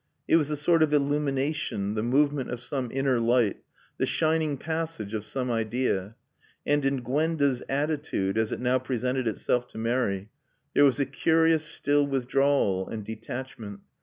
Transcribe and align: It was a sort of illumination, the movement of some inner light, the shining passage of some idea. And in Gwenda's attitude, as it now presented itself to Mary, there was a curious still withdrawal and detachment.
It 0.27 0.37
was 0.37 0.49
a 0.49 0.57
sort 0.57 0.81
of 0.81 0.95
illumination, 0.95 1.93
the 1.93 2.01
movement 2.01 2.49
of 2.49 2.59
some 2.59 2.89
inner 2.91 3.19
light, 3.19 3.57
the 3.99 4.07
shining 4.07 4.57
passage 4.57 5.13
of 5.13 5.23
some 5.23 5.51
idea. 5.51 6.15
And 6.65 6.83
in 6.83 7.03
Gwenda's 7.03 7.61
attitude, 7.69 8.35
as 8.35 8.51
it 8.51 8.59
now 8.59 8.79
presented 8.79 9.27
itself 9.27 9.67
to 9.67 9.77
Mary, 9.77 10.31
there 10.73 10.85
was 10.85 10.99
a 10.99 11.05
curious 11.05 11.65
still 11.65 12.07
withdrawal 12.07 12.89
and 12.89 13.03
detachment. 13.05 13.81